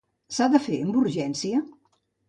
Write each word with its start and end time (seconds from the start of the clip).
S'ha 0.37 0.47
de 0.55 0.61
fer 0.69 0.81
amb 0.87 0.99
urgència? 1.05 1.65